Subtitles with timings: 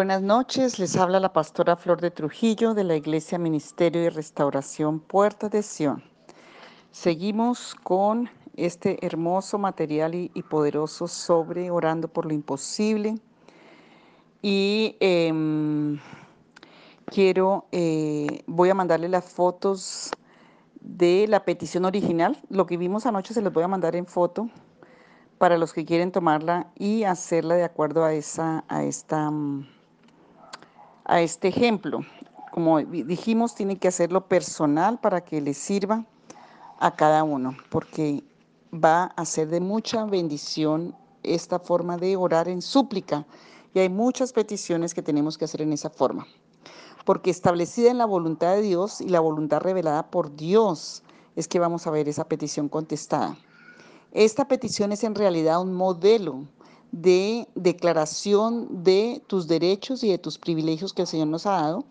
[0.00, 4.98] Buenas noches, les habla la pastora Flor de Trujillo de la Iglesia Ministerio y Restauración
[4.98, 6.02] Puerta de Sion.
[6.90, 13.16] Seguimos con este hermoso material y, poderoso sobre orando por lo imposible.
[14.40, 16.00] Y em,
[17.04, 20.12] quiero, eh, voy a mandarle las fotos
[20.80, 22.40] de la petición original.
[22.48, 24.48] Lo que vimos anoche se los voy a mandar en foto
[25.36, 29.79] para los que quieren tomarla y hacerla de acuerdo a, esa, a esta mm,
[31.10, 32.00] a este ejemplo.
[32.52, 36.06] Como dijimos, tiene que hacerlo personal para que le sirva
[36.78, 38.22] a cada uno, porque
[38.72, 43.26] va a ser de mucha bendición esta forma de orar en súplica.
[43.74, 46.26] Y hay muchas peticiones que tenemos que hacer en esa forma.
[47.04, 51.02] Porque establecida en la voluntad de Dios y la voluntad revelada por Dios
[51.34, 53.36] es que vamos a ver esa petición contestada.
[54.12, 56.44] Esta petición es en realidad un modelo
[56.92, 61.84] de declaración de tus derechos y de tus privilegios que el Señor nos ha dado.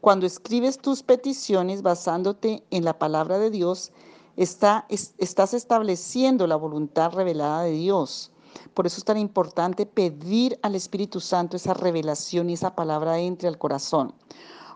[0.00, 3.92] Cuando escribes tus peticiones basándote en la palabra de Dios,
[4.36, 8.30] está, estás estableciendo la voluntad revelada de Dios.
[8.74, 13.48] Por eso es tan importante pedir al Espíritu Santo esa revelación y esa palabra entre
[13.48, 14.14] al corazón.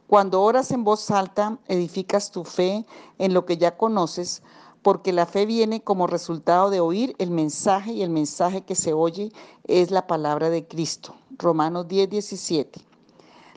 [0.07, 2.87] Cuando oras en voz alta, edificas tu fe
[3.19, 4.43] en lo que ya conoces,
[4.87, 8.93] porque la fe viene como resultado de oír el mensaje y el mensaje que se
[8.93, 9.33] oye
[9.65, 11.17] es la palabra de Cristo.
[11.39, 12.81] Romanos 10, 17.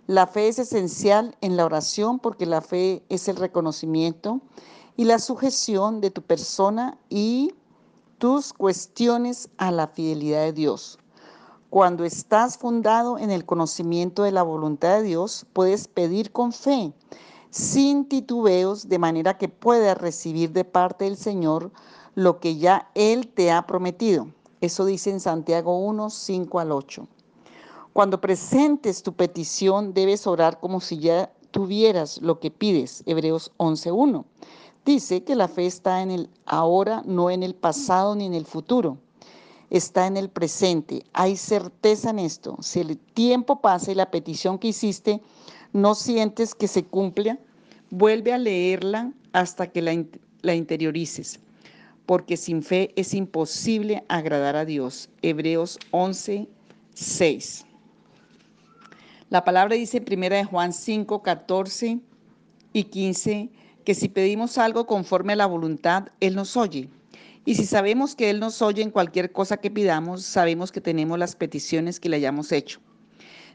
[0.07, 4.41] La fe es esencial en la oración porque la fe es el reconocimiento
[4.97, 7.53] y la sujeción de tu persona y
[8.17, 10.97] tus cuestiones a la fidelidad de Dios.
[11.69, 16.91] Cuando estás fundado en el conocimiento de la voluntad de Dios, puedes pedir con fe
[17.49, 21.71] sin titubeos, de manera que puedas recibir de parte del Señor
[22.15, 24.27] lo que ya Él te ha prometido.
[24.61, 27.07] Eso dice en Santiago 1, 5 al 8.
[27.93, 33.03] Cuando presentes tu petición, debes orar como si ya tuvieras lo que pides.
[33.05, 34.25] Hebreos 1.
[34.85, 38.45] Dice que la fe está en el ahora, no en el pasado ni en el
[38.45, 38.97] futuro.
[39.69, 41.03] Está en el presente.
[41.13, 42.57] Hay certeza en esto.
[42.61, 45.21] Si el tiempo pasa y la petición que hiciste
[45.73, 47.37] no sientes que se cumpla,
[47.89, 51.39] vuelve a leerla hasta que la, interiorices,
[52.05, 55.09] porque sin fe es imposible agradar a Dios.
[55.21, 56.47] Hebreos 11,
[56.93, 57.65] 6.
[59.29, 61.99] La palabra dice en primera de Juan 5, 14
[62.73, 63.49] y 15
[63.85, 66.89] que si pedimos algo conforme a la voluntad, Él nos oye.
[67.49, 71.17] Y si sabemos que Él nos oye en cualquier cosa que pidamos, sabemos que tenemos
[71.17, 72.79] las peticiones que le hayamos hecho.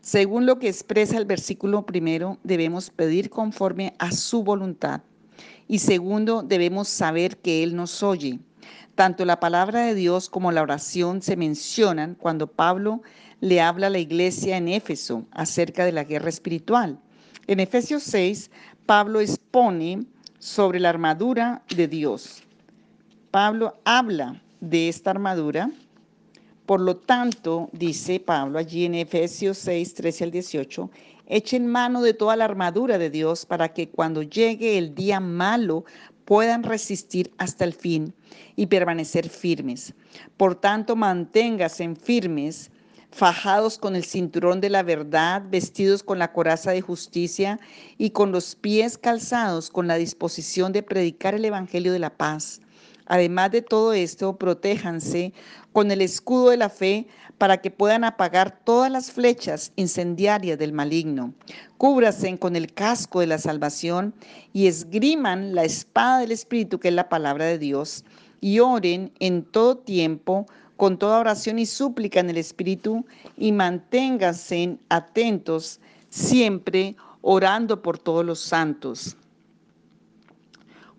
[0.01, 5.03] Según lo que expresa el versículo primero, debemos pedir conforme a su voluntad.
[5.69, 8.41] Y segundo, debemos saber que Él nos oye.
[8.97, 13.01] Tanto la palabra de Dios como la oración se mencionan cuando Pablo
[13.39, 16.99] le habla a la iglesia en Éfeso acerca de la guerra espiritual.
[17.47, 18.51] En Efesios 6,
[18.87, 20.05] Pablo expone
[20.41, 22.44] sobre la armadura de Dios.
[23.35, 25.69] Pablo habla de esta armadura
[26.67, 30.91] por lo tanto, dice Pablo allí en Efesios 6, 13 al 18,
[31.27, 35.85] echen mano de toda la armadura de Dios para que cuando llegue el día malo
[36.25, 38.15] puedan resistir hasta el fin
[38.55, 39.95] y permanecer firmes.
[40.37, 42.71] Por tanto, manténgase firmes,
[43.11, 47.59] fajados con el cinturón de la verdad, vestidos con la coraza de justicia
[47.99, 52.61] y con los pies calzados con la disposición de predicar el Evangelio de la paz.
[53.07, 55.33] Además de todo esto, protéjanse
[55.73, 57.07] con el escudo de la fe
[57.39, 61.35] para que puedan apagar todas las flechas incendiarias del maligno.
[61.79, 64.15] Cúbrasen con el casco de la salvación
[64.53, 68.05] y esgriman la espada del Espíritu, que es la palabra de Dios,
[68.41, 73.05] y oren en todo tiempo con toda oración y súplica en el Espíritu
[73.37, 79.17] y manténganse atentos siempre orando por todos los santos.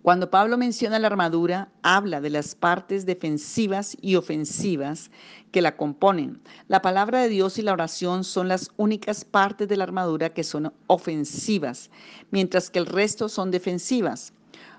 [0.06, 5.10] Cuando Pablo menciona la armadura, habla de las partes defensivas y ofensivas
[5.50, 6.40] que la componen.
[6.68, 10.44] La palabra de Dios y la oración son las únicas partes de la armadura que
[10.44, 11.90] son ofensivas,
[12.30, 14.32] mientras que el resto son defensivas.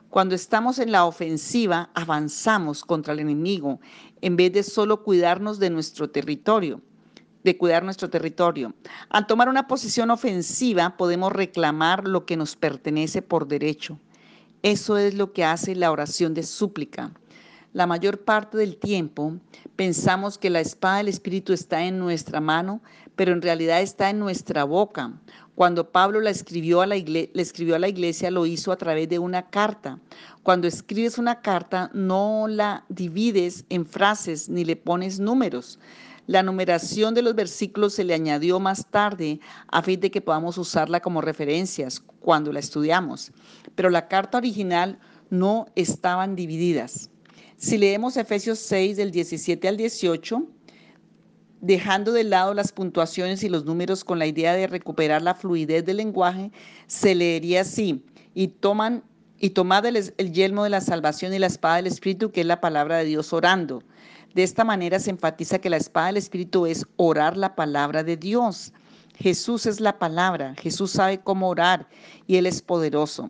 [0.09, 3.81] Cuando estamos en la ofensiva, avanzamos contra el enemigo
[4.21, 6.81] en vez de solo cuidarnos de nuestro territorio
[7.44, 8.74] de cuidar nuestro territorio.
[9.09, 14.00] Al tomar una posición ofensiva podemos reclamar lo que nos pertenece por derecho.
[14.63, 17.12] Eso es lo que hace la oración de súplica.
[17.74, 19.33] La mayor parte del tiempo
[19.75, 22.81] pensamos que la espada del Espíritu está en nuestra mano,
[23.15, 25.13] pero en realidad está en nuestra boca.
[25.54, 29.09] Cuando Pablo la escribió a la le escribió a la iglesia, lo hizo a través
[29.09, 30.00] de una carta.
[30.44, 35.80] Cuando escribes una carta, no la divides en frases ni le pones números.
[36.27, 39.39] La numeración de los versículos se le añadió más tarde
[39.69, 43.31] a fin de que podamos usarla como referencias cuando la estudiamos,
[43.75, 47.09] pero la carta original no estaban divididas.
[47.56, 50.45] Si leemos Efesios 6 del 17 al 18,
[51.62, 55.85] dejando de lado las puntuaciones y los números con la idea de recuperar la fluidez
[55.85, 56.51] del lenguaje,
[56.88, 58.03] se leería así,
[58.33, 59.03] y toman
[59.39, 62.47] y tomad el, el, yelmo de la salvación y la espada del Espíritu, que es
[62.47, 63.83] la palabra de Dios orando.
[64.38, 68.18] De esta manera se enfatiza que la espada del Espíritu es orar la palabra de
[68.18, 68.72] Dios.
[69.16, 71.88] Jesús es la palabra, Jesús sabe cómo orar
[72.28, 73.30] y Él es poderoso.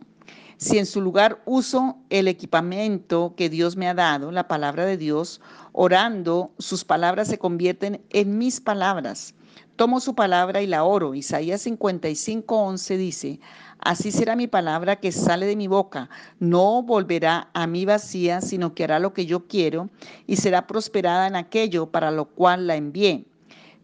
[0.58, 4.98] Si en su lugar uso el equipamiento que Dios me ha dado, la palabra de
[4.98, 5.40] Dios,
[5.72, 9.34] orando, sus palabras se convierten en mis palabras.
[9.76, 11.14] Tomo su palabra y la oro.
[11.14, 13.40] Isaías 55, 11 dice,
[13.80, 16.10] Así será mi palabra que sale de mi boca.
[16.40, 19.88] No volverá a mí vacía, sino que hará lo que yo quiero
[20.26, 23.24] y será prosperada en aquello para lo cual la envié.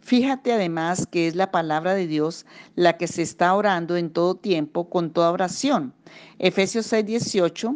[0.01, 2.45] Fíjate además que es la palabra de Dios
[2.75, 5.93] la que se está orando en todo tiempo con toda oración.
[6.37, 7.75] Efesios 6, 18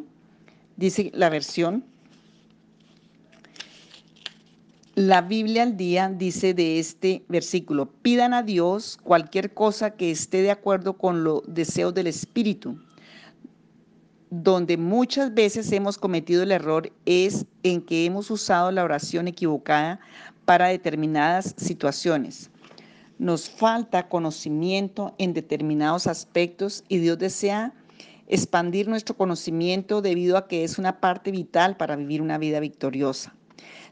[0.77, 1.83] dice la versión.
[5.01, 10.41] La Biblia al día dice de este versículo, pidan a Dios cualquier cosa que esté
[10.41, 12.77] de acuerdo con los deseos del Espíritu.
[14.29, 20.01] Donde muchas veces hemos cometido el error es en que hemos usado la oración equivocada
[20.43, 22.51] para determinadas situaciones.
[23.19, 27.73] Nos falta conocimiento en determinados aspectos y Dios desea
[28.27, 33.33] expandir nuestro conocimiento debido a que es una parte vital para vivir una vida victoriosa.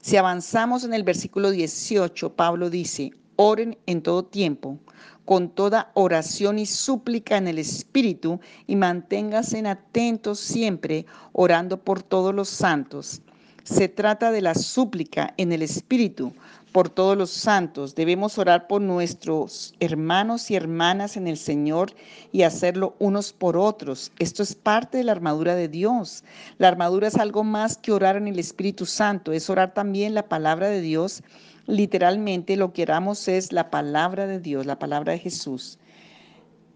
[0.01, 4.79] Si avanzamos en el versículo 18, Pablo dice, oren en todo tiempo,
[5.25, 12.33] con toda oración y súplica en el Espíritu, y manténganse atentos siempre, orando por todos
[12.33, 13.21] los santos.
[13.69, 16.31] Se trata de la súplica en el Espíritu
[16.71, 17.95] por todos los santos.
[17.95, 21.91] Debemos orar por nuestros hermanos y hermanas en el Señor
[22.31, 24.13] y hacerlo unos por otros.
[24.19, 26.23] Esto es parte de la armadura de Dios.
[26.59, 30.29] La armadura es algo más que orar en el Espíritu Santo, es orar también la
[30.29, 31.21] palabra de Dios.
[31.65, 35.77] Literalmente lo que oramos es la palabra de Dios, la palabra de Jesús.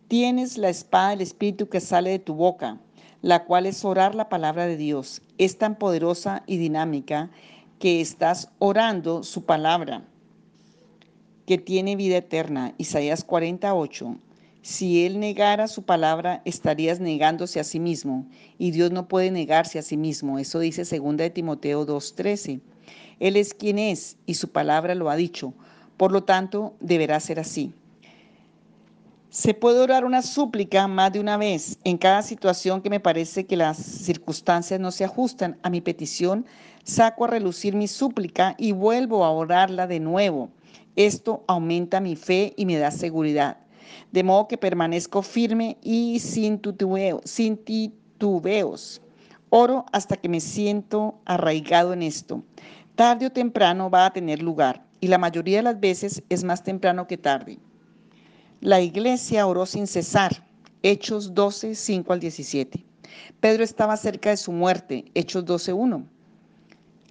[0.09, 2.81] Tienes la espada del Espíritu que sale de tu boca
[3.21, 5.21] la cual es orar la palabra de Dios.
[5.37, 7.29] Es tan poderosa y dinámica
[7.79, 10.03] que estás orando su palabra,
[11.45, 12.73] que tiene vida eterna.
[12.77, 14.17] Isaías 48.
[14.63, 18.27] Si él negara su palabra, estarías negándose a sí mismo,
[18.59, 20.37] y Dios no puede negarse a sí mismo.
[20.37, 22.61] Eso dice 2 de Timoteo 2:13.
[23.19, 25.53] Él es quien es, y su palabra lo ha dicho.
[25.97, 27.73] Por lo tanto, deberá ser así.
[29.33, 33.45] Se puede orar una súplica más de una vez en cada situación que me parece
[33.45, 36.45] que las circunstancias no se ajustan a mi petición.
[36.83, 40.49] Saco a relucir mi súplica y vuelvo a orarla de nuevo.
[40.97, 43.55] Esto aumenta mi fe y me da seguridad.
[44.11, 46.59] De modo que permanezco firme y sin,
[47.23, 49.01] sin titubeos.
[49.49, 52.43] Oro hasta que me siento arraigado en esto.
[52.95, 56.65] Tarde o temprano va a tener lugar y la mayoría de las veces es más
[56.65, 57.59] temprano que tarde.
[58.61, 60.45] La iglesia oró sin cesar.
[60.83, 62.85] Hechos 12, 5 al 17.
[63.39, 65.05] Pedro estaba cerca de su muerte.
[65.15, 66.05] Hechos 12, 1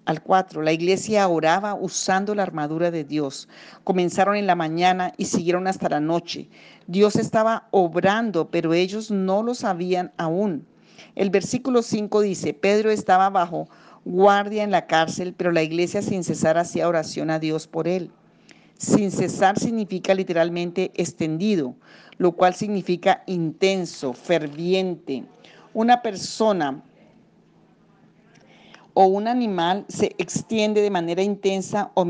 [0.04, 0.62] al 4.
[0.62, 3.48] La iglesia oraba usando la armadura de Dios.
[3.82, 6.48] Comenzaron en la mañana y siguieron hasta la noche.
[6.86, 10.68] Dios estaba obrando, pero ellos no lo sabían aún.
[11.16, 13.68] El versículo 5 dice, Pedro estaba bajo
[14.04, 18.12] guardia en la cárcel, pero la iglesia sin cesar hacía oración a Dios por él.
[18.80, 21.74] Sin cesar significa literalmente extendido,
[22.16, 25.24] lo cual significa intenso, ferviente.
[25.74, 26.82] Una persona
[28.94, 32.06] o un animal se extiende de manera intensa o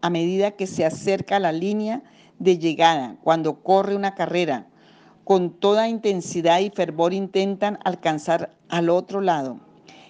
[0.00, 2.02] a medida que se acerca a la línea
[2.38, 4.66] de llegada, cuando corre una carrera.
[5.24, 9.60] Con toda intensidad y fervor intentan alcanzar al otro lado.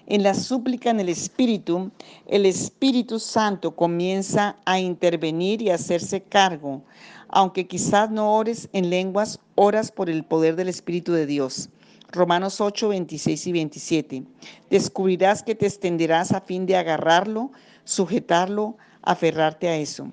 [0.06, 1.90] En la súplica en el Espíritu,
[2.26, 6.82] el Espíritu Santo comienza a intervenir y a hacerse cargo.
[7.28, 11.70] Aunque quizás no ores en lenguas, oras por el poder del Espíritu de Dios.
[12.12, 14.23] Romanos 8, 26 y 27.
[14.68, 17.50] Descubrirás que te extenderás a fin de agarrarlo,
[17.84, 20.12] sujetarlo, aferrarte a eso.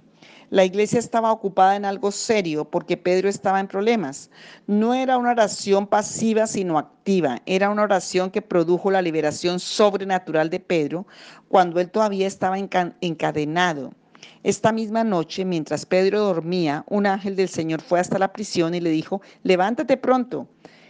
[0.51, 4.29] La iglesia estaba ocupada en algo serio porque Pedro estaba en problemas.
[4.67, 7.41] No era una oración pasiva, sino activa.
[7.45, 11.07] Era una oración que produjo la liberación sobrenatural de Pedro
[11.47, 13.93] cuando él todavía estaba encadenado.
[14.43, 18.81] Esta misma noche, mientras Pedro dormía, un ángel del Señor fue hasta la prisión y
[18.81, 20.49] le dijo, levántate pronto.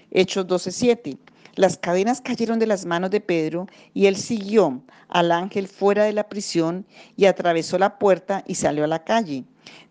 [0.09, 1.19] Hechos 12:7.
[1.61, 6.11] Las cadenas cayeron de las manos de Pedro y él siguió al ángel fuera de
[6.11, 9.43] la prisión y atravesó la puerta y salió a la calle.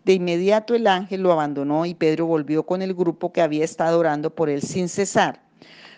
[0.03, 3.99] De inmediato el ángel lo abandonó y Pedro volvió con el grupo que había estado
[3.99, 5.41] orando por él sin cesar.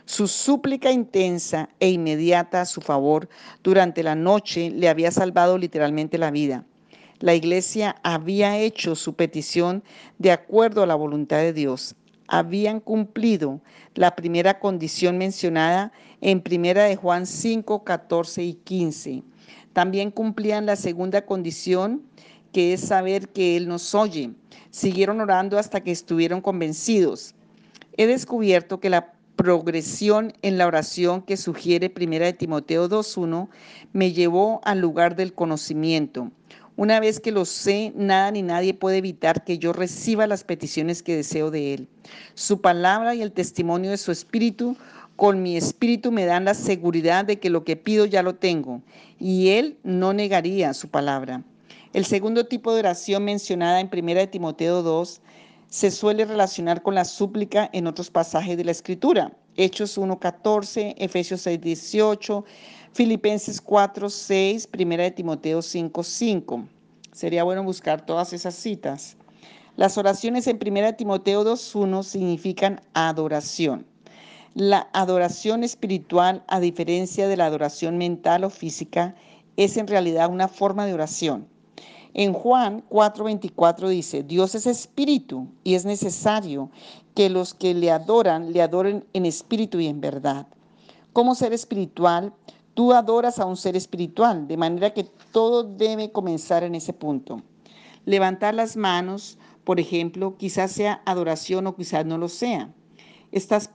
[0.05, 3.27] Su súplica intensa e inmediata a su favor
[3.63, 6.63] durante la noche le había salvado literalmente la vida.
[7.17, 9.83] La iglesia había hecho su petición
[10.19, 11.95] de acuerdo a la voluntad de Dios.
[12.27, 13.61] Habían cumplido
[13.95, 19.23] la primera condición mencionada en primera de Juan 5, 14 y 15.
[19.73, 22.03] También cumplían la segunda condición,
[22.51, 24.31] que es saber que Él nos oye.
[24.69, 27.35] Siguieron orando hasta que estuvieron convencidos.
[27.97, 33.49] He descubierto que la progresión en la oración que sugiere Primera de Timoteo 2.1
[33.91, 36.31] me llevó al lugar del conocimiento.
[36.75, 41.03] Una vez que lo sé, nada ni nadie puede evitar que yo reciba las peticiones
[41.03, 41.87] que deseo de Él.
[42.33, 44.75] Su palabra y el testimonio de su espíritu
[45.15, 48.81] con mi espíritu me dan la seguridad de que lo que pido ya lo tengo,
[49.19, 51.43] y Él no negaría su palabra.
[51.93, 55.21] El segundo tipo de oración mencionada en 1 Timoteo 2
[55.67, 59.31] se suele relacionar con la súplica en otros pasajes de la Escritura.
[59.55, 62.43] Hechos 1.14, Efesios 6.18,
[62.93, 66.67] Filipenses 4, 6, Primera de Timoteo 5, 5.
[67.11, 69.17] Sería bueno buscar todas esas citas.
[69.77, 73.87] Las oraciones en Primera de Timoteo 2, 1 significan adoración.
[74.53, 79.15] La adoración espiritual, a diferencia de la adoración mental o física,
[79.57, 81.47] es en realidad una forma de oración.
[82.13, 86.69] En Juan 4:24 dice, Dios es espíritu y es necesario
[87.15, 90.45] que los que le adoran le adoren en espíritu y en verdad.
[91.11, 92.33] Como ser espiritual,
[92.73, 97.41] Tú adoras a un ser espiritual, de manera que todo debe comenzar en ese punto.
[98.05, 102.73] Levantar las manos, por ejemplo, quizás sea adoración o quizás no lo sea.
[103.31, 103.69] Estás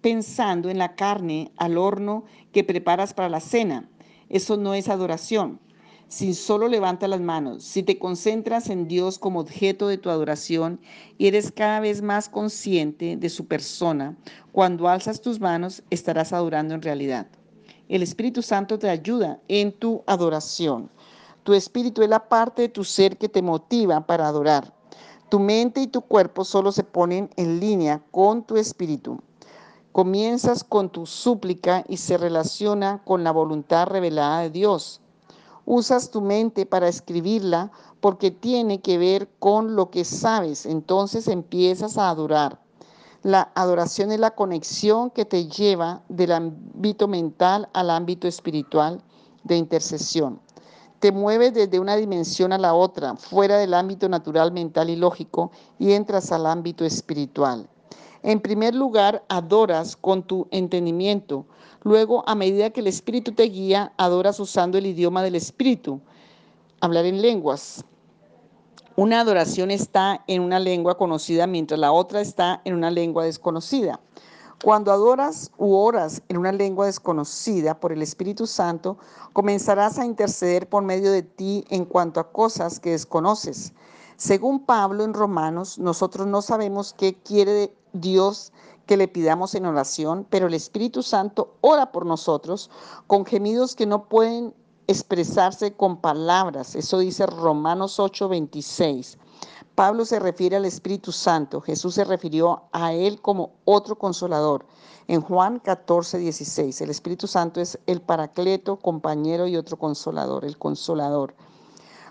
[0.00, 3.88] pensando en la carne al horno que preparas para la cena.
[4.28, 5.58] Eso no es adoración.
[6.06, 10.80] Si solo levantas las manos, si te concentras en Dios como objeto de tu adoración
[11.18, 14.16] y eres cada vez más consciente de su persona,
[14.52, 17.26] cuando alzas tus manos estarás adorando en realidad.
[17.88, 20.90] El Espíritu Santo te ayuda en tu adoración.
[21.44, 24.74] Tu espíritu es la parte de tu ser que te motiva para adorar.
[25.28, 29.20] Tu mente y tu cuerpo solo se ponen en línea con tu espíritu.
[29.92, 35.00] Comienzas con tu súplica y se relaciona con la voluntad revelada de Dios.
[35.64, 40.66] Usas tu mente para escribirla porque tiene que ver con lo que sabes.
[40.66, 42.65] Entonces empiezas a adorar.
[43.26, 49.02] La adoración es la conexión que te lleva del ámbito mental al ámbito espiritual
[49.42, 50.40] de intercesión.
[51.00, 55.50] Te mueves desde una dimensión a la otra, fuera del ámbito natural, mental y lógico,
[55.76, 57.68] y entras al ámbito espiritual.
[58.22, 61.46] En primer lugar, adoras con tu entendimiento.
[61.82, 66.00] Luego, a medida que el Espíritu te guía, adoras usando el idioma del Espíritu.
[66.80, 67.84] Hablar en lenguas.
[68.98, 74.00] Una adoración está en una lengua conocida mientras la otra está en una lengua desconocida.
[74.64, 78.96] Cuando adoras u oras en una lengua desconocida por el Espíritu Santo,
[79.34, 83.74] comenzarás a interceder por medio de ti en cuanto a cosas que desconoces.
[84.16, 88.50] Según Pablo en Romanos, nosotros no sabemos qué quiere Dios
[88.86, 92.70] que le pidamos en oración, pero el Espíritu Santo ora por nosotros
[93.06, 94.54] con gemidos que no pueden
[94.86, 96.74] expresarse con palabras.
[96.74, 99.18] Eso dice Romanos 8:26.
[99.74, 101.60] Pablo se refiere al Espíritu Santo.
[101.60, 104.64] Jesús se refirió a él como otro consolador.
[105.08, 111.34] En Juan 14:16, el Espíritu Santo es el paracleto, compañero y otro consolador, el consolador.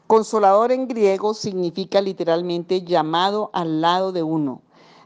[0.08, 4.62] Consolador en griego significa literalmente llamado al lado de uno.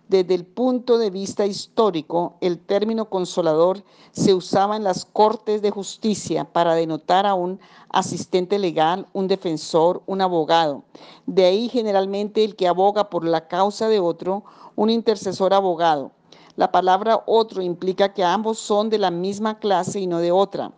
[0.09, 5.69] Desde el punto de vista histórico, el término consolador se usaba en las cortes de
[5.69, 10.83] justicia para denotar a un asistente legal, un defensor, un abogado.
[11.27, 14.43] De ahí generalmente el que aboga por la causa de otro,
[14.75, 16.11] un intercesor abogado.
[16.55, 20.71] La palabra otro implica que ambos son de la misma clase y no de otra.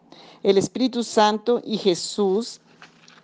[0.44, 2.60] El Espíritu Santo y Jesús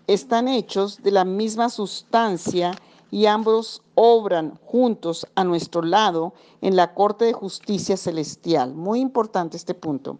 [0.08, 2.72] están hechos de la misma sustancia
[3.12, 8.74] y ambos obran juntos a nuestro lado en la Corte de Justicia Celestial.
[8.74, 10.18] Muy importante este punto.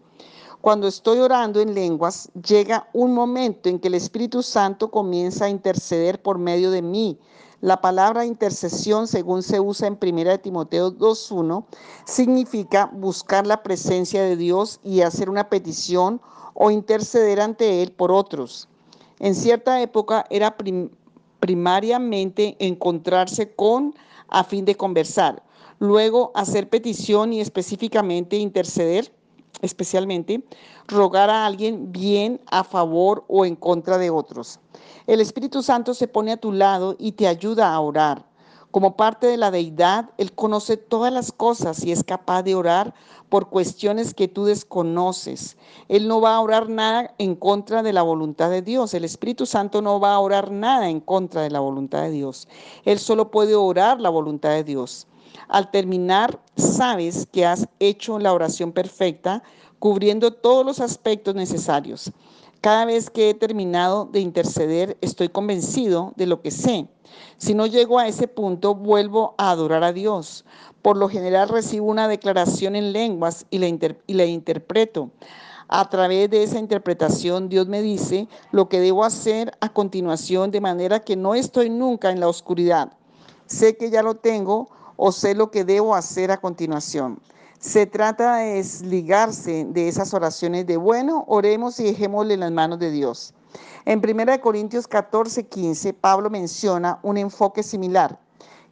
[0.62, 5.50] Cuando estoy orando en lenguas, llega un momento en que el Espíritu Santo comienza a
[5.50, 7.20] interceder por medio de mí.
[7.62, 11.66] La palabra intercesión, según se usa en 1 Timoteo 2.1,
[12.06, 16.22] significa buscar la presencia de Dios y hacer una petición
[16.54, 18.68] o interceder ante Él por otros.
[19.20, 20.56] En cierta época era
[21.40, 23.94] primariamente encontrarse con
[24.30, 25.44] a fin de conversar,
[25.80, 29.12] luego hacer petición y específicamente interceder
[29.62, 30.44] especialmente
[30.88, 34.60] rogar a alguien bien a favor o en contra de otros.
[35.06, 38.27] El Espíritu Santo se pone a tu lado y te ayuda a orar.
[38.72, 42.94] Como parte de la deidad, Él conoce todas las cosas y es capaz de orar
[43.30, 45.58] por cuestiones que tú desconoces.
[45.88, 48.94] Él no va a orar nada en contra de la voluntad de Dios.
[48.94, 52.48] El Espíritu Santo no va a orar nada en contra de la voluntad de Dios.
[52.84, 55.08] Él solo puede orar la voluntad de Dios.
[55.48, 59.44] Al terminar, sabes que has hecho la oración perfecta,
[59.80, 62.12] cubriendo todos los aspectos necesarios.
[62.62, 66.88] Cada vez que he terminado de interceder, estoy convencido de lo que sé.
[67.38, 70.44] Si no llego a ese punto, vuelvo a adorar a Dios.
[70.82, 75.12] Por lo general recibo una declaración en lenguas y la, interpreto.
[75.68, 80.62] A través de esa interpretación, Dios me dice lo que debo hacer a continuación, de
[80.62, 82.94] manera que no estoy nunca en la oscuridad.
[83.46, 87.20] Sé que ya lo tengo o sé lo que debo hacer a continuación.
[87.60, 92.78] Se trata de desligarse de esas oraciones de bueno, oremos y dejémosle en las manos
[92.78, 93.34] de Dios.
[93.86, 98.20] En 1 Corintios 14, 15, Pablo menciona un enfoque similar.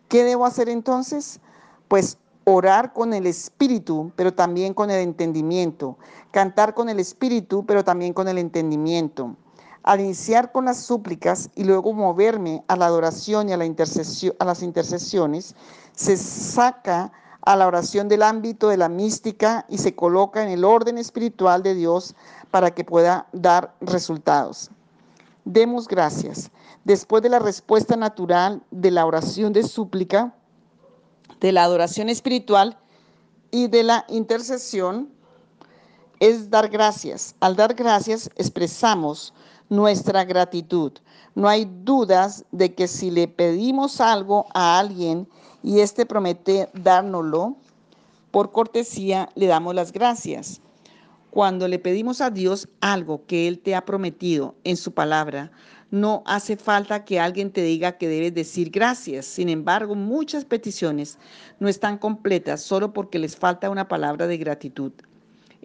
[0.08, 1.40] ¿Qué debo hacer entonces?
[1.88, 5.98] Pues orar con el espíritu, pero también con el entendimiento.
[6.30, 9.36] Cantar con el espíritu, pero también con el entendimiento.
[9.82, 14.64] Al iniciar con las súplicas y luego moverme a la adoración y a, a las
[14.64, 15.56] intercesiones,
[15.96, 17.12] se saca
[17.46, 21.62] a la oración del ámbito de la mística y se coloca en el orden espiritual
[21.64, 22.16] de Dios
[22.52, 24.72] para que pueda dar resultados.
[25.46, 26.50] Demos gracias.
[26.84, 30.34] Después de la respuesta natural de la oración de súplica,
[31.40, 32.80] de la adoración espiritual
[33.52, 35.10] y de la intercesión,
[36.20, 37.36] es dar gracias.
[37.42, 39.34] Al dar gracias expresamos
[39.70, 40.92] nuestra gratitud.
[41.34, 45.28] No hay dudas de que si le pedimos algo a alguien
[45.64, 47.58] y éste promete dárnoslo,
[48.32, 50.62] por cortesía le damos las gracias.
[51.32, 55.52] Cuando le pedimos a Dios algo que Él te ha prometido en su palabra,
[55.92, 59.26] no hace falta que alguien te diga que debes decir gracias.
[59.26, 61.18] Sin embargo, muchas peticiones
[61.60, 64.92] no están completas solo porque les falta una palabra de gratitud.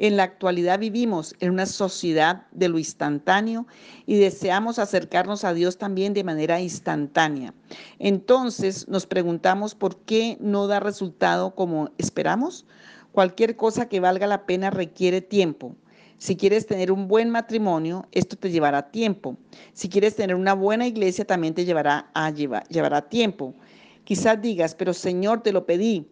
[0.03, 3.67] En la actualidad vivimos en una sociedad de lo instantáneo
[4.07, 7.53] y deseamos acercarnos a Dios también de manera instantánea.
[7.99, 12.65] Entonces nos preguntamos por qué no da resultado como esperamos.
[13.13, 15.77] Cualquier cosa que valga la pena requiere tiempo.
[16.17, 19.37] Si quieres tener un buen matrimonio, esto te llevará tiempo.
[19.75, 22.11] Si quieres tener una buena iglesia, también te llevará,
[22.71, 23.55] llevará tiempo.
[24.05, 26.09] Quizás digas, pero Señor, te lo pedí.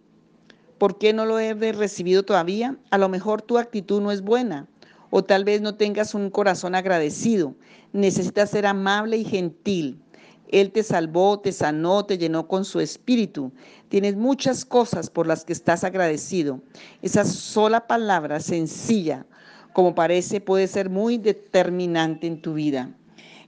[0.79, 2.79] ¿Por qué no lo he recibido todavía?
[2.91, 4.69] A lo mejor tu actitud no es buena
[5.11, 7.55] o tal vez no tengas un corazón agradecido.
[7.93, 10.01] Necesitas ser amable y gentil.
[10.49, 13.53] Él te salvó, te sanó, te llenó con su espíritu.
[13.89, 16.61] Tienes muchas cosas por las que estás agradecido.
[17.03, 19.27] Esa sola palabra sencilla,
[19.73, 22.95] como parece, puede ser muy determinante en tu vida.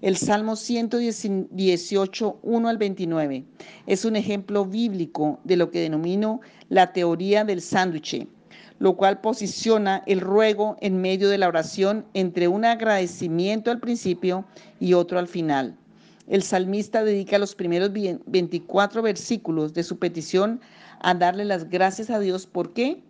[0.02, 3.44] El Salmo 118, 1 al 29
[3.86, 6.40] es un ejemplo bíblico de lo que denomino
[6.70, 8.26] la teoría del sándwich,
[8.78, 14.46] lo cual posiciona el ruego en medio de la oración entre un agradecimiento al principio
[14.78, 15.76] y otro al final.
[16.28, 20.60] El salmista dedica los primeros 24 versículos de su petición
[21.00, 22.46] a darle las gracias a Dios.
[22.46, 23.02] ¿Por qué?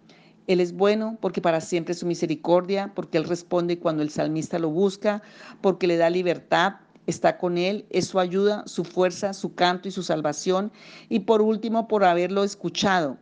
[0.47, 4.59] Él es bueno porque para siempre es su misericordia, porque Él responde cuando el salmista
[4.59, 5.23] lo busca,
[5.61, 9.93] porque le da libertad, está con Él, es su ayuda, su fuerza, su canto y
[9.93, 10.73] su salvación.
[11.11, 13.19] Y por último, por haberlo escuchado.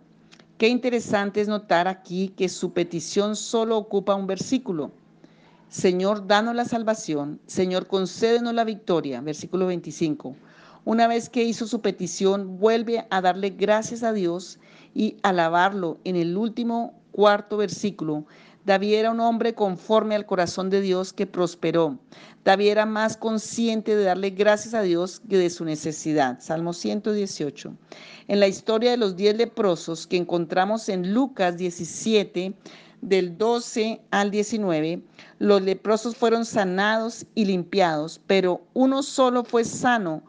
[0.58, 4.90] Qué interesante es notar aquí que su petición solo ocupa un versículo.
[5.68, 7.38] Señor, danos la salvación.
[7.46, 9.20] Señor, concédenos la victoria.
[9.20, 10.34] Versículo 25.
[10.84, 14.58] Una vez que hizo su petición, vuelve a darle gracias a Dios
[14.94, 18.24] y alabarlo en el último cuarto versículo,
[18.68, 21.98] David era un hombre conforme al corazón de Dios que prosperó.
[22.44, 26.38] David era más consciente de darle gracias a Dios que de su necesidad.
[26.40, 27.72] Salmo 118.
[28.28, 32.52] En la historia de los diez leprosos que encontramos en Lucas 17,
[33.00, 35.02] del 12 al 19,
[35.38, 40.22] los leprosos fueron sanados y limpiados, pero uno solo fue sano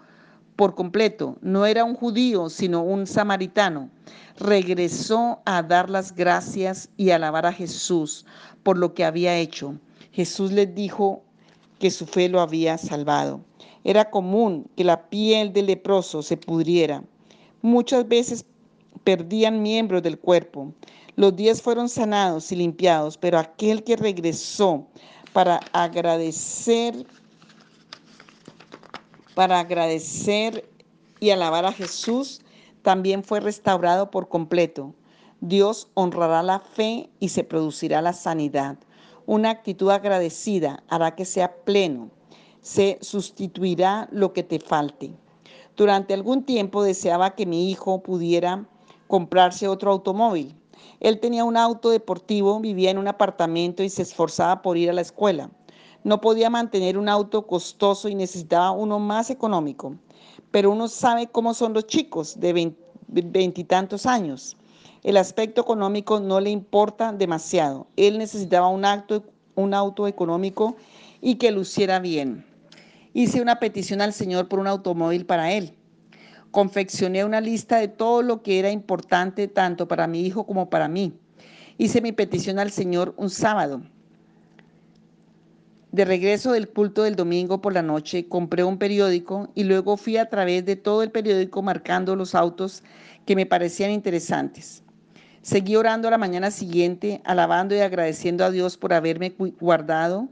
[0.60, 1.38] por completo.
[1.40, 3.90] No era un judío, sino un samaritano
[4.40, 8.26] regresó a dar las gracias y alabar a Jesús
[8.62, 9.76] por lo que había hecho.
[10.12, 11.24] Jesús les dijo
[11.80, 13.40] que su fe lo había salvado.
[13.86, 17.06] Era común que la piel del leproso se pudriera.
[17.62, 18.44] Muchas veces
[19.06, 20.74] perdían miembros del cuerpo.
[21.16, 24.86] Los días fueron sanados y limpiados, pero aquel que regresó
[25.32, 27.06] para agradecer,
[29.40, 30.70] para agradecer
[31.22, 32.42] y alabar a Jesús,
[32.82, 34.94] también fue restaurado por completo.
[35.40, 38.78] Dios honrará la fe y se producirá la sanidad.
[39.26, 42.10] Una actitud agradecida hará que sea pleno.
[42.60, 45.14] Se sustituirá lo que te falte.
[45.78, 48.68] Durante algún tiempo deseaba que mi hijo pudiera
[49.08, 50.54] comprarse otro automóvil.
[51.00, 54.94] Él tenía un auto deportivo, vivía en un apartamento y se esforzaba por ir a
[54.94, 55.50] la escuela.
[56.04, 59.96] No podía mantener un auto costoso y necesitaba uno más económico.
[60.52, 62.74] Pero uno sabe cómo son los chicos de
[63.08, 64.56] veintitantos años.
[65.04, 67.88] El aspecto económico no le importa demasiado.
[67.96, 68.86] Él necesitaba un,
[69.74, 70.76] auto económico
[71.22, 72.46] y que luciera bien.
[73.14, 75.74] Hice una petición al Señor por un automóvil para él.
[76.52, 80.88] Confeccioné una lista de todo lo que era importante tanto para mi hijo como para
[80.88, 81.14] mí.
[81.78, 83.82] Hice mi petición al Señor un sábado.
[85.92, 90.18] De regreso del culto del domingo por la noche, compré un periódico y luego fui
[90.18, 92.84] a través de todo el periódico marcando los autos
[93.26, 94.84] que me parecían interesantes.
[95.42, 100.28] Seguí orando a la mañana siguiente, alabando y agradeciendo a Dios por haberme guardado,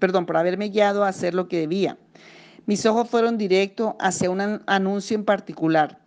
[0.00, 1.96] perdón, por haberme guiado a hacer lo que debía.
[2.66, 6.00] Mis ojos fueron directo hacia un anuncio en particular.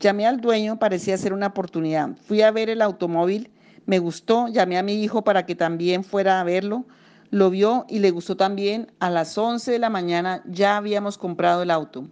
[0.00, 2.16] Llamé al dueño, parecía ser una oportunidad.
[2.24, 3.50] Fui a ver el automóvil,
[3.84, 6.86] me gustó, llamé a mi hijo para que también fuera a verlo.
[7.30, 8.92] Lo vio y le gustó también.
[9.00, 12.06] A las 11 de la mañana ya habíamos comprado el auto.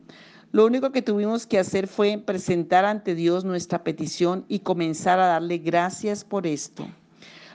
[0.53, 5.27] Lo único que tuvimos que hacer fue presentar ante Dios nuestra petición y comenzar a
[5.27, 6.87] darle gracias por esto.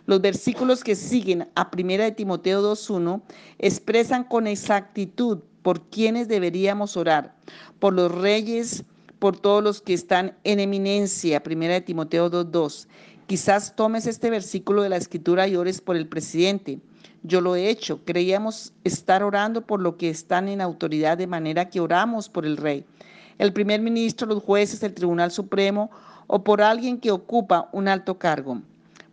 [0.06, 3.22] Los versículos que siguen a 1 de Timoteo 2.1
[3.60, 7.36] expresan con exactitud por quienes deberíamos orar,
[7.80, 8.84] por los reyes,
[9.20, 12.88] por todos los que están en eminencia, primera de Timoteo 2.2.
[13.28, 16.80] Quizás tomes este versículo de la escritura y ores por el presidente.
[17.24, 18.00] Yo lo he hecho.
[18.06, 22.58] Creíamos estar orando por lo que están en autoridad de manera que oramos por el
[22.58, 22.86] rey,
[23.38, 25.90] el primer ministro, los jueces, el Tribunal Supremo
[26.28, 28.62] o por alguien que ocupa un alto cargo.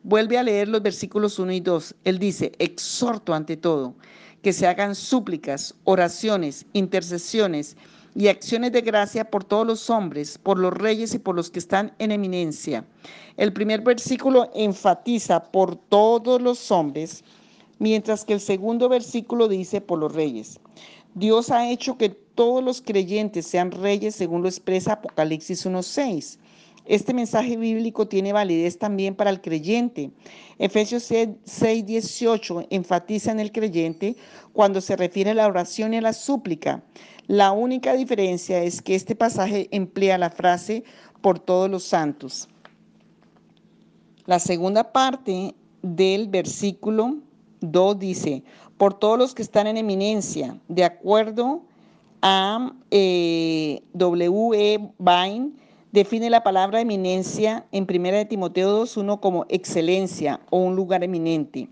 [0.03, 1.95] Vuelve a leer los versículos 1 y 2.
[2.05, 3.95] Él dice, exhorto ante todo
[4.47, 7.77] que se hagan súplicas, oraciones, intercesiones
[8.14, 11.59] y acciones de gracia por todos los hombres, por los reyes y por los que
[11.59, 12.85] están en eminencia.
[13.37, 17.25] El primer versículo enfatiza por todos los hombres,
[17.79, 20.61] mientras que el segundo versículo dice por los reyes.
[21.15, 26.39] Dios ha hecho que todos los creyentes sean reyes, según lo expresa Apocalipsis 1.6.
[26.85, 30.11] Este mensaje bíblico tiene validez también para el creyente.
[30.59, 34.17] Efesios 6, 18 enfatiza en el creyente
[34.53, 36.85] cuando se refiere a la oración y a la súplica.
[37.27, 40.85] La única diferencia es que este pasaje emplea la frase
[41.23, 42.49] por todos los santos.
[44.27, 47.17] La segunda parte del versículo
[47.73, 48.43] 2 dice,
[48.77, 51.63] por todos los que están en eminencia, de acuerdo
[52.23, 54.91] a eh, W.E.
[54.99, 55.53] Vine,
[55.93, 61.69] define la palabra eminencia en 1 de Timoteo 2.1 como excelencia o un lugar eminente.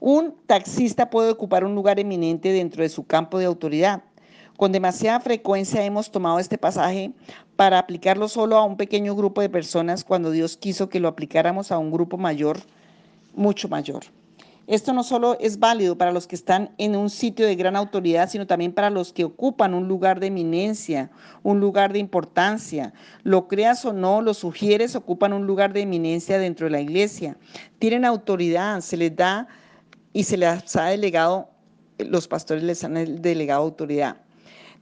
[0.00, 4.02] Un taxista puede ocupar un lugar eminente dentro de su campo de autoridad.
[4.56, 7.12] Con demasiada frecuencia hemos tomado este pasaje
[7.56, 11.72] para aplicarlo solo a un pequeño grupo de personas cuando Dios quiso que lo aplicáramos
[11.72, 12.58] a un grupo mayor,
[13.34, 14.04] mucho mayor.
[14.66, 18.30] Esto no solo es válido para los que están en un sitio de gran autoridad,
[18.30, 21.10] sino también para los que ocupan un lugar de eminencia,
[21.42, 22.94] un lugar de importancia.
[23.24, 27.36] Lo creas o no, los sugieres ocupan un lugar de eminencia dentro de la iglesia.
[27.78, 29.48] Tienen autoridad, se les da
[30.14, 31.50] y se les ha delegado,
[31.98, 34.16] los pastores les han delegado autoridad.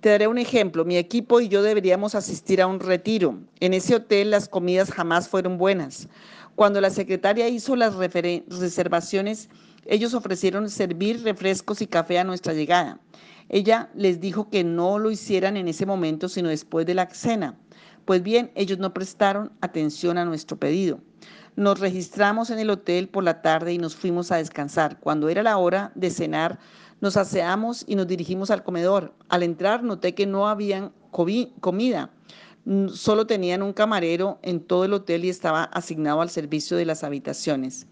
[0.01, 0.85] Te daré un ejemplo.
[0.85, 3.38] Mi equipo y yo deberíamos asistir a un retiro.
[3.61, 6.09] En ese hotel las comidas jamás fueron buenas.
[6.55, 9.49] Cuando la secretaria hizo las reservaciones,
[9.87, 13.01] ellos ofrecieron servir refrescos y café a nuestra llegada.
[13.49, 17.59] Ella les dijo que no lo hicieran en ese momento, sino después de la cena.
[18.05, 21.01] Pues bien, ellos no prestaron atención a nuestro pedido.
[21.57, 24.99] Nos registramos en el hotel por la tarde y nos fuimos a descansar.
[25.01, 26.59] Cuando era la hora de cenar,
[27.01, 29.12] nos aseamos y nos dirigimos al comedor.
[29.29, 32.11] Al entrar noté que no habían comida.
[32.88, 37.05] Solo tenían un camarero en todo el hotel y estaba asignado al servicio de las
[37.05, 37.87] habitaciones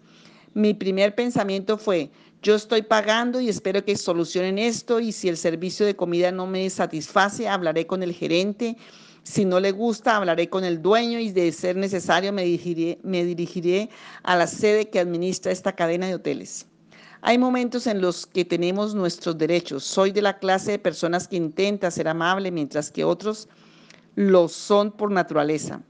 [0.53, 2.11] mi primer pensamiento fue,
[2.41, 6.47] yo estoy pagando y espero que solucionen esto y si el servicio de comida no
[6.47, 8.75] me satisface, hablaré con el gerente.
[9.23, 13.89] Si no le gusta, hablaré con el dueño y de ser necesario me dirigiré,
[14.23, 16.65] a la sede que administra esta cadena de hoteles.
[17.21, 19.83] Hay momentos en los que tenemos nuestros derechos.
[19.83, 23.47] Soy de la clase de personas que intenta ser amable mientras que otros
[24.15, 25.83] lo son por naturaleza.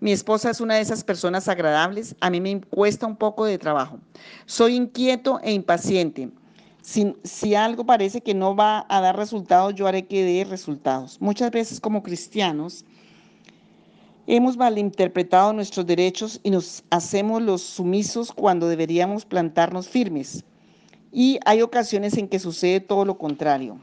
[0.00, 2.14] Mi esposa es una de esas personas agradables.
[2.20, 3.98] A mí me cuesta un poco de trabajo.
[4.46, 6.30] Soy inquieto e impaciente.
[6.82, 11.20] Si, algo parece que no va a dar resultados, yo haré que dé resultados.
[11.20, 12.84] Muchas veces como cristianos
[14.26, 20.44] hemos malinterpretado nuestros derechos y nos hacemos los sumisos cuando deberíamos plantarnos firmes.
[21.12, 23.78] Y hay ocasiones en que sucede todo lo contrario.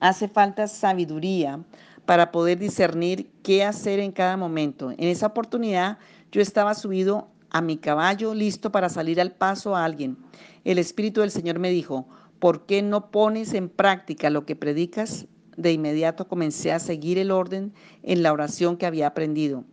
[0.00, 1.60] Hace falta sabiduría
[2.06, 4.90] para poder discernir qué hacer en cada momento.
[4.90, 5.98] En esa oportunidad
[6.32, 10.16] yo estaba subido a mi caballo listo para salir al paso a alguien.
[10.64, 15.26] El Espíritu del Señor me dijo, ¿por qué no pones en práctica lo que predicas?
[15.56, 19.64] De inmediato comencé a seguir el orden en la oración que había aprendido.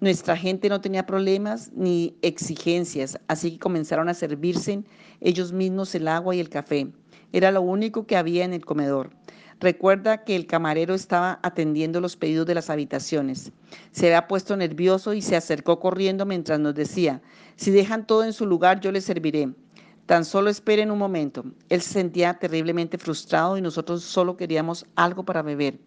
[0.00, 4.82] Nuestra gente no tenía problemas ni exigencias, así que comenzaron a servirse
[5.20, 6.88] ellos mismos el agua y el café.
[7.32, 9.10] Era lo único que había en el comedor.
[9.62, 13.52] Recuerda que el camarero estaba atendiendo los pedidos de las habitaciones.
[13.92, 17.22] Se había puesto nervioso y se acercó corriendo mientras nos decía,
[17.54, 19.54] si dejan todo en su lugar yo les serviré.
[20.06, 21.44] Tan solo esperen un momento.
[21.68, 25.78] Él se sentía terriblemente frustrado y nosotros solo queríamos algo para beber.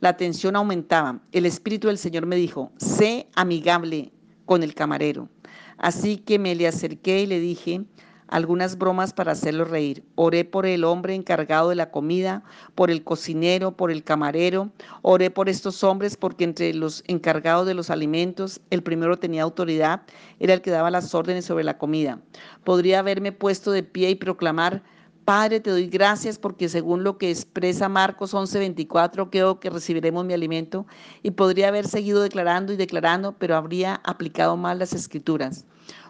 [0.00, 1.18] La tensión aumentaba.
[1.32, 4.12] El Espíritu del Señor me dijo, sé amigable
[4.44, 5.30] con el camarero.
[5.78, 7.82] Así que me le acerqué y le dije
[8.28, 10.04] algunas bromas para hacerlo reír.
[10.14, 12.42] Oré por el hombre encargado de la comida,
[12.74, 14.70] por el cocinero, por el camarero.
[15.02, 20.02] Oré por estos hombres porque entre los encargados de los alimentos, el primero tenía autoridad,
[20.40, 22.20] era el que daba las órdenes sobre la comida.
[22.64, 24.82] Podría haberme puesto de pie y proclamar,
[25.24, 30.34] Padre, te doy gracias porque según lo que expresa Marcos 11:24, creo que recibiremos mi
[30.34, 30.86] alimento.
[31.24, 35.66] Y podría haber seguido declarando y declarando, pero habría aplicado mal las escrituras.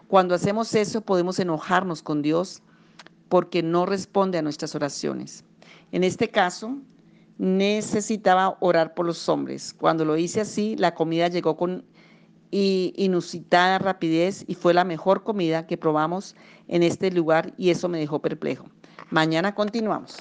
[0.09, 2.63] Cuando hacemos eso podemos enojarnos con Dios
[3.29, 5.45] porque no responde a nuestras oraciones.
[5.91, 6.79] En este caso,
[7.39, 9.75] necesitaba orar por los hombres.
[9.75, 11.85] Cuando lo hice así, la comida llegó con
[12.51, 16.37] inusitada rapidez y fue la mejor comida que probamos
[16.69, 18.67] en este lugar y eso me dejó perplejo.
[19.11, 20.17] Mañana continuamos.